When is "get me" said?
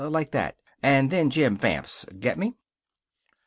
2.19-2.55